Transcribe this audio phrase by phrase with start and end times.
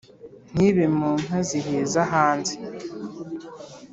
[0.53, 2.53] ntibe mu nka ziheza hanze